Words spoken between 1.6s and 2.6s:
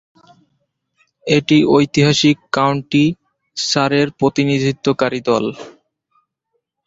ঐতিহাসিক